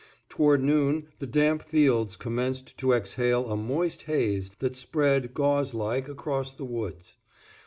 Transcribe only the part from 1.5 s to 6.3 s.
fields commenced to exhale a moist haze that spread, gauze like,